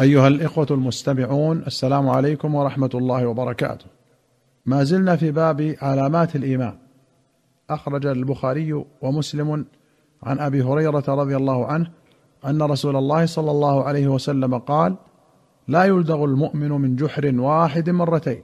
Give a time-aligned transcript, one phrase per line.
[0.00, 3.86] أيها الإخوة المستمعون السلام عليكم ورحمة الله وبركاته.
[4.66, 6.78] ما زلنا في باب علامات الإيمان.
[7.70, 9.64] أخرج البخاري ومسلم
[10.22, 11.90] عن أبي هريرة رضي الله عنه
[12.46, 14.96] أن رسول الله صلى الله عليه وسلم قال:
[15.68, 18.42] لا يلدغ المؤمن من جحر واحد مرتين.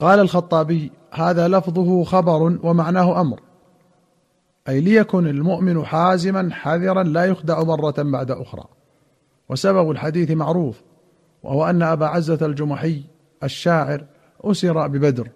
[0.00, 3.40] قال الخطابي: هذا لفظه خبر ومعناه أمر.
[4.68, 8.64] أي ليكن المؤمن حازما حذرا لا يخدع مرة بعد أخرى.
[9.48, 10.82] وسبب الحديث معروف
[11.42, 13.02] وهو أن أبا عزة الجمحي
[13.42, 14.04] الشاعر
[14.44, 15.28] أسر ببدر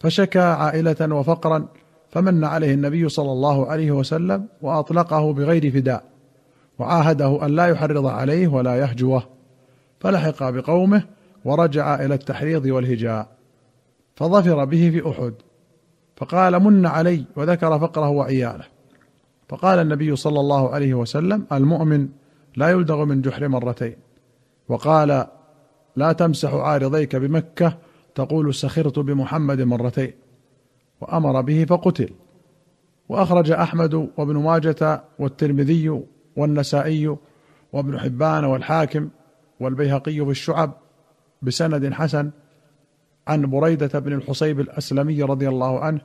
[0.00, 1.68] فشكى عائلة وفقرا
[2.10, 6.04] فمن عليه النبي صلى الله عليه وسلم وأطلقه بغير فداء
[6.78, 9.22] وعاهده أن لا يحرض عليه ولا يهجوه
[10.00, 11.02] فلحق بقومه
[11.44, 13.28] ورجع إلى التحريض والهجاء
[14.16, 15.34] فظفر به في أحد
[16.16, 18.64] فقال من علي وذكر فقره وعياله
[19.48, 22.08] فقال النبي صلى الله عليه وسلم المؤمن
[22.56, 23.96] لا يلدغ من جحر مرتين.
[24.68, 25.26] وقال
[25.96, 27.76] لا تمسح عارضيك بمكة
[28.14, 30.12] تقول سخرت بمحمد مرتين.
[31.00, 32.10] وأمر به فقتل.
[33.08, 36.02] وأخرج أحمد وابن ماجة والترمذي
[36.36, 37.16] والنسائي
[37.72, 39.08] وابن حبان والحاكم
[39.60, 40.72] والبيهقي في الشعب
[41.42, 42.30] بسند حسن
[43.28, 46.00] عن بريدة بن الحصيب الأسلمي رضي الله عنه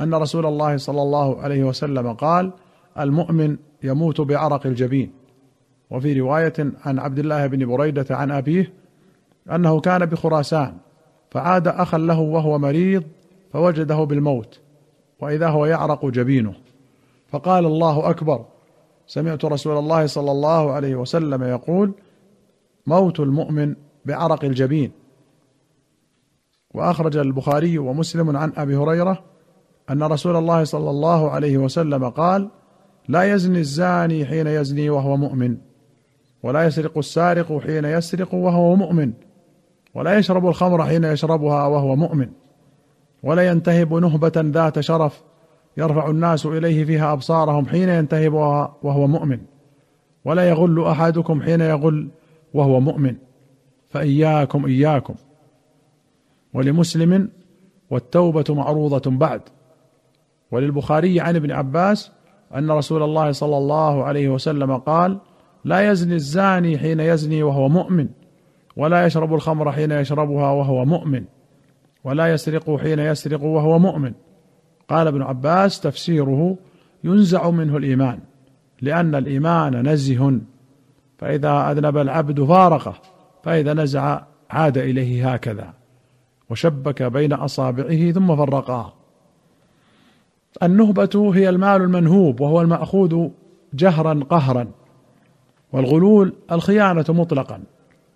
[0.00, 2.52] أن رسول الله صلى الله عليه وسلم قال
[2.98, 5.12] المؤمن يموت بعرق الجبين.
[5.90, 6.52] وفي رواية
[6.84, 8.72] عن عبد الله بن بريدة عن أبيه
[9.52, 10.74] أنه كان بخراسان
[11.30, 13.04] فعاد أخا له وهو مريض
[13.52, 14.60] فوجده بالموت
[15.20, 16.54] وإذا هو يعرق جبينه.
[17.28, 18.44] فقال الله أكبر
[19.06, 21.92] سمعت رسول الله صلى الله عليه وسلم يقول
[22.86, 24.90] موت المؤمن بعرق الجبين.
[26.74, 29.24] وأخرج البخاري ومسلم عن أبي هريرة
[29.90, 32.50] أن رسول الله صلى الله عليه وسلم قال
[33.08, 35.56] لا يزني الزاني حين يزني وهو مؤمن.
[36.42, 39.12] ولا يسرق السارق حين يسرق وهو مؤمن
[39.94, 42.28] ولا يشرب الخمر حين يشربها وهو مؤمن
[43.22, 45.22] ولا ينتهب نهبة ذات شرف
[45.76, 49.40] يرفع الناس إليه فيها أبصارهم حين ينتهبها وهو مؤمن
[50.24, 52.08] ولا يغل أحدكم حين يغل
[52.54, 53.16] وهو مؤمن.
[53.88, 55.14] فإياكم إياكم.
[56.54, 57.30] ولمسلم
[57.90, 59.40] والتوبة معروضة بعد.
[60.50, 62.12] وللبخاري عن ابن عباس
[62.54, 65.18] أن رسول الله صلى الله عليه وسلم قال
[65.68, 68.08] لا يزني الزاني حين يزني وهو مؤمن
[68.76, 71.24] ولا يشرب الخمر حين يشربها وهو مؤمن
[72.04, 74.12] ولا يسرق حين يسرق وهو مؤمن.
[74.88, 76.56] قال ابن عباس تفسيره
[77.04, 78.18] ينزع منه الإيمان
[78.82, 80.40] لأن الإيمان نزه.
[81.18, 82.94] فإذا أذنب العبد فارقه
[83.42, 85.74] فإذا نزع عاد إليه هكذا
[86.50, 88.92] وشبك بين أصابعه ثم فرقاه.
[90.62, 93.28] النهبة هي المال المنهوب وهو المأخوذ
[93.74, 94.77] جهرا قهرا.
[95.72, 97.62] والغلول الخيانة مطلقا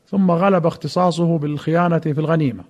[0.06, 2.64] ثم غلب اختصاصه بالخيانة في الغنيمة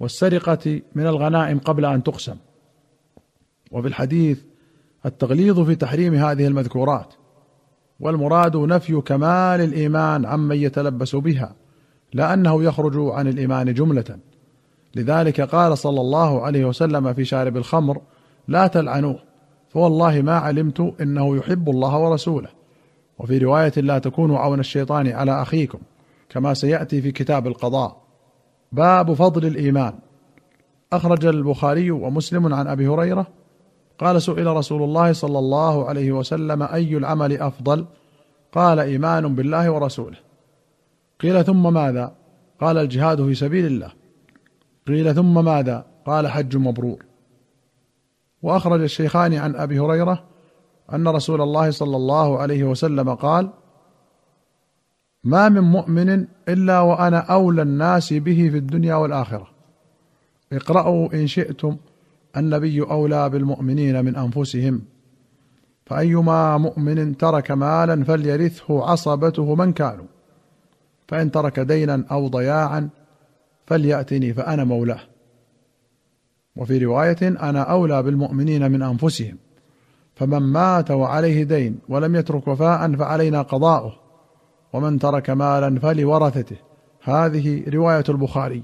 [0.00, 2.36] والسرقة من الغنائم قبل أن تقسم.
[3.70, 4.42] وفي الحديث
[5.06, 7.14] التغليظ في تحريم هذه المذكورات
[8.00, 11.54] والمراد نفي كمال الإيمان عمن يتلبس بها
[12.12, 14.18] لا انه يخرج عن الإيمان جملة.
[14.94, 18.00] لذلك قال صلى الله عليه وسلم في شارب الخمر
[18.48, 19.18] لا تلعنوه
[19.68, 22.63] فوالله ما علمت إنه يحب الله ورسوله.
[23.18, 25.78] وفي رواية لا تكونوا عون الشيطان على أخيكم
[26.28, 28.02] كما سيأتي في كتاب القضاء.
[28.72, 29.94] باب فضل الإيمان.
[30.92, 33.26] أخرج البخاري ومسلم عن أبي هريرة
[33.98, 37.86] قال سئل رسول الله صلى الله عليه وسلم أي العمل أفضل؟
[38.52, 40.16] قال إيمان بالله ورسوله.
[41.20, 42.12] قيل ثم ماذا؟
[42.60, 43.92] قال الجهاد في سبيل الله.
[44.86, 47.04] قيل ثم ماذا؟ قال حج مبرور.
[48.42, 50.24] وأخرج الشيخان عن أبي هريرة
[50.92, 53.50] أن رسول الله صلى الله عليه وسلم قال
[55.24, 59.48] ما من مؤمن إلا وأنا أولى الناس به في الدنيا والآخرة.
[60.52, 61.76] اقرأوا إن شئتم
[62.36, 64.82] النبي أولى بالمؤمنين من أنفسهم.
[65.86, 70.06] فأيما مؤمن ترك مالا فليرثه عصبته من كانوا.
[71.08, 72.88] فإن ترك دينا أو ضياعا
[73.66, 75.00] فليأتني فأنا مولاه.
[76.56, 79.36] وفي رواية أنا أولى بالمؤمنين من أنفسهم.
[80.14, 83.92] فمن مات وعليه دين ولم يترك وفاء فعلينا قضاؤه
[84.72, 86.56] ومن ترك مالا فلورثته.
[87.02, 88.62] هذه رواية البخاري.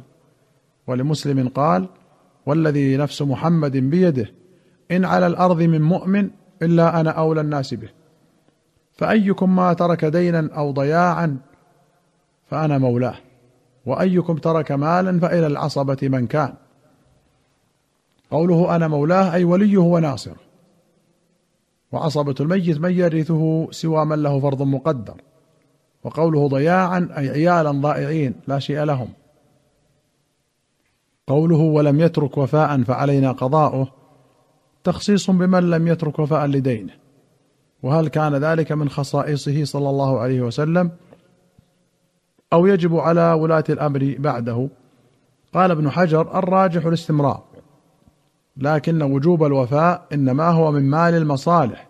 [0.87, 1.89] ولمسلم قال
[2.47, 4.31] والذي نفس محمد بيده
[4.91, 6.31] إن على الأرض من مؤمن
[6.63, 7.89] إلا أنا أولى الناس به.
[8.93, 11.39] فأيكم ما ترك دينا أو ضياعا
[12.47, 13.17] فأنا مولاه
[13.87, 16.53] وأيكم ترك مالا فإلى العصبة من كان.
[18.31, 20.50] قوله أنا مولاه أي وليه وناصره
[21.93, 25.15] وعصبة الميت من يرثه سوى من له فرض مقدر.
[26.05, 29.09] وقوله ضياعا أي عيالا ضائعين لا شيء لهم.
[31.27, 33.89] قوله ولم يترك وفاء فعلينا قضاؤه
[34.85, 36.93] تخصيص بمن لم يترك وفاء لدينه.
[37.83, 40.91] وهل كان ذلك من خصائصه صلى الله عليه وسلم؟
[42.53, 44.69] أو يجب على ولاة الأمر بعده؟
[45.55, 47.50] قال ابن حجر الراجح الاستمرار.
[48.57, 51.89] لكن وجوب الوفاء إنما هو من مال المصالح.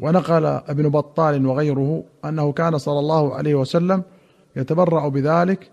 [0.00, 4.02] ونقل ابن بطال وغيره أنه كان صلى الله عليه وسلم
[4.56, 5.70] يتبرع بذلك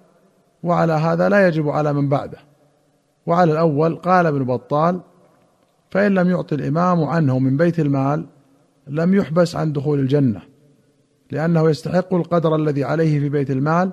[0.63, 2.37] وعلى هذا لا يجب على من بعده.
[3.25, 5.01] وعلى الأول قال ابن بطال
[5.91, 8.25] فإن لم يعطي الإمام عنه من بيت المال
[8.87, 10.41] لم يحبس عن دخول الجنة
[11.31, 13.91] لأنه يستحق القدر الذي عليه في بيت المال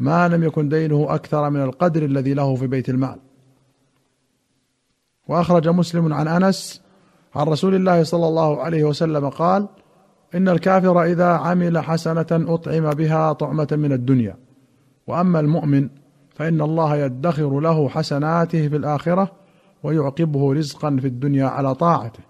[0.00, 3.16] ما لم يكن دينه أكثر من القدر الذي له في بيت المال.
[5.28, 6.82] وأخرج مسلم عن أنس
[7.34, 9.68] عن رسول الله صلى الله عليه وسلم قال
[10.34, 14.36] إن الكافر إذا عمل حسنة أطعم بها طعمة من الدنيا.
[15.06, 15.88] وأما المؤمن
[16.34, 19.32] فإن الله يدخر له حسناته في الآخرة
[19.82, 22.20] ويعقبه رزقا في الدنيا على طاعته.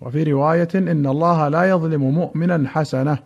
[0.00, 3.18] وفي رواية إن الله لا يظلم مؤمنا حسنة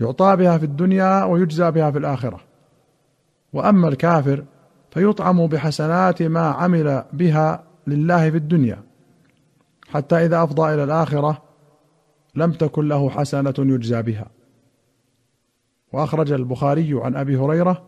[0.00, 2.40] يعطى بها في الدنيا ويجزى بها في الآخرة.
[3.52, 4.44] وأما الكافر
[4.90, 8.82] فيطعم بحسنات ما عمل بها لله في الدنيا
[9.88, 11.42] حتى إذا أفضى إلى الآخرة
[12.34, 14.26] لم تكن له حسنة يجزى بها.
[15.92, 17.82] وأخرج البخاري عن أبي هريرة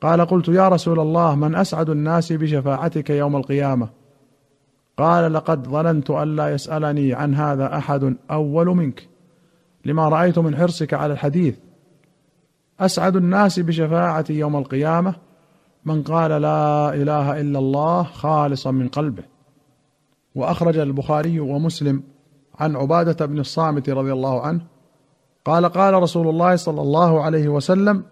[0.00, 3.88] قال قلت يا رسول الله من أسعد الناس بشفاعتك يوم القيامة؟
[4.96, 9.08] قال لقد ظننت أن لا يسألني عن هذا أحد أول منك
[9.84, 11.56] لما رأيت من حرصك على الحديث.
[12.80, 15.14] أسعد الناس بشفاعتي يوم القيامة؟
[15.84, 19.33] من قال لا إله إلا الله خالصا من قلبه.
[20.34, 22.02] وأخرج البخاري ومسلم
[22.58, 24.60] عن عبادة بن الصامت رضي الله عنه
[25.44, 28.02] قال قال رسول الله صلى الله عليه وسلم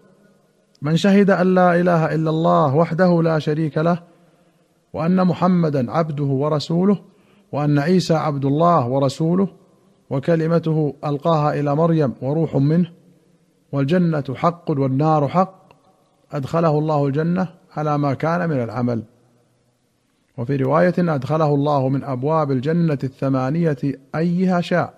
[0.81, 4.03] من شهد أن لا إله إلا الله وحده لا شريك له
[4.93, 6.99] وأن محمدا عبده ورسوله
[7.51, 9.47] وأن عيسى عبد الله ورسوله
[10.09, 12.91] وكلمته ألقاها إلى مريم وروح منه
[13.71, 15.63] والجنة حق والنار حق
[16.31, 19.03] أدخله الله الجنة على ما كان من العمل.
[20.37, 23.77] وفي رواية أدخله الله من أبواب الجنة الثمانية
[24.15, 24.93] أيها شاء.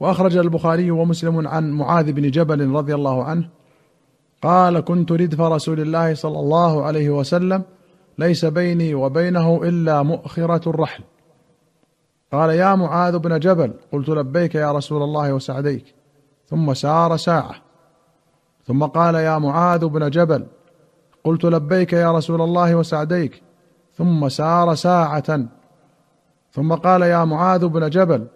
[0.00, 3.48] وأخرج البخاري ومسلم عن معاذ بن جبل رضي الله عنه
[4.42, 7.62] قال كنت ردف رسول الله صلى الله عليه وسلم
[8.18, 11.04] ليس بيني وبينه إلا مؤخرة الرحل.
[12.32, 15.94] قال يا معاذ بن جبل قلت لبيك يا رسول الله وسعديك.
[16.46, 17.54] ثم سار ساعة.
[18.66, 20.46] ثم قال يا معاذ بن جبل
[21.24, 23.42] قلت لبيك يا رسول الله وسعديك
[23.98, 25.40] ثم سار ساعة.
[26.52, 28.26] ثم قال يا معاذ بن جبل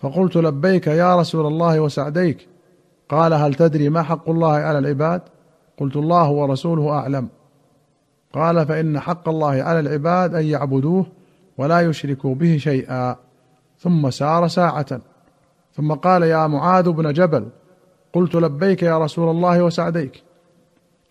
[0.00, 2.48] فقلت لبيك يا رسول الله وسعديك.
[3.08, 5.22] قال هل تدري ما حق الله على العباد؟
[5.78, 7.28] قلت الله ورسوله أعلم.
[8.32, 11.06] قال فإن حق الله على العباد أن يعبدوه
[11.58, 13.16] ولا يشركوا به شيئا.
[13.78, 15.00] ثم سار ساعة.
[15.72, 17.48] ثم قال يا معاذ بن جبل
[18.12, 20.22] قلت لبيك يا رسول الله وسعديك.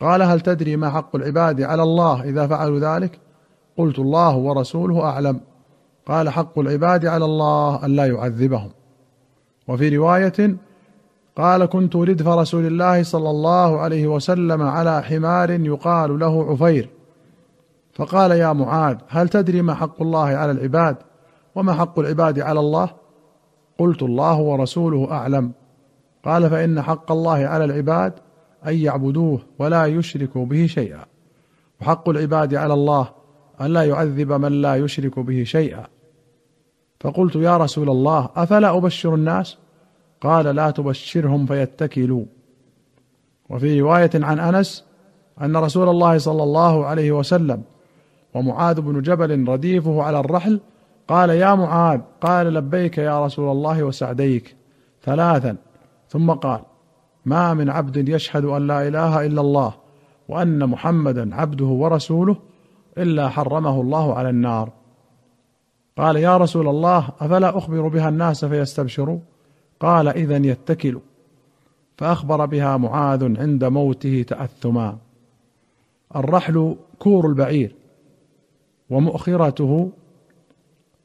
[0.02, 3.25] قال هل تدري ما حق العباد على الله إذا فعلوا ذلك؟
[3.78, 5.40] قلت الله ورسوله أعلم.
[6.08, 8.70] قال حق العباد على الله أن لا يعذبهم.
[9.68, 10.58] وفي رواية
[11.38, 16.90] قال كنت ردف رسول الله صلى الله عليه وسلم على حمار يقال له عفير.
[17.94, 20.98] فقال يا معاذ هل تدري ما حق الله على العباد؟
[21.56, 22.90] وما حق العباد على الله؟
[23.80, 25.52] قلت الله ورسوله أعلم.
[26.26, 28.14] قال فإن حق الله على العباد
[28.68, 31.06] أن يعبدوه ولا يشركوا به شيئا.
[31.82, 33.25] وحق العباد على الله
[33.62, 35.88] ان لا يعذب من لا يشرك به شيئا.
[37.00, 39.58] فقلت يا رسول الله أفلا أبشر الناس؟
[40.22, 42.26] قال لا تبشرهم فيتكلوا.
[43.50, 44.86] وفي رواية عن أنس
[45.42, 47.64] أن رسول الله صلى الله عليه وسلم
[48.34, 50.60] ومعاذ بن جبل رديفه على الرحل
[51.08, 54.56] قال يا معاذ قال لبيك يا رسول الله وسعديك
[55.04, 55.56] ثلاثا.
[56.10, 56.62] ثم قال
[57.26, 59.74] ما من عبد يشهد أن لا إله إلا الله
[60.30, 62.38] وأن محمدا عبده ورسوله
[62.98, 64.72] إلا حرمه الله على النار.
[65.98, 69.20] قال يا رسول الله أفلا أخبر بها الناس فيستبشروا؟
[69.80, 71.02] قال اذا يتكلوا.
[71.98, 74.98] فأخبر بها معاذ عند موته تأثما.
[76.16, 77.76] الرحل كور البعير
[78.90, 79.92] ومؤخرته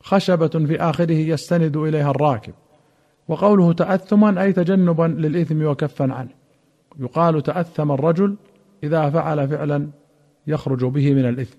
[0.01, 2.53] خشبة في آخره يستند إليها الراكب.
[3.29, 6.31] وقوله تأثما أي تجنبا للإثم وكفا عنه.
[6.99, 8.37] يقال تأثم الرجل
[8.83, 9.89] إذا فعل فعلا
[10.47, 11.59] يخرج به من الإثم.